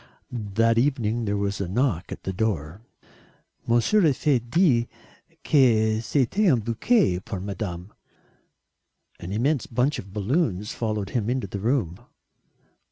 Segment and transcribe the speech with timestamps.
[0.31, 2.81] That evening there was a knock at the door.
[3.67, 4.87] "Monsieur a fait dire
[5.43, 7.93] que c'était un bouquet pour Madame."
[9.19, 11.99] An immense bunch of balloons followed him into the room.